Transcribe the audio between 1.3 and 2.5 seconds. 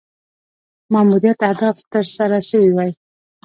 اهداف تر سره